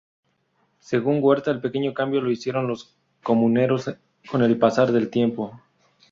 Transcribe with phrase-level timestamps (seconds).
[0.79, 3.91] Según Huerta el pequeño cambio lo hicieron los comuneros
[4.31, 5.61] con el pasar del tiempo.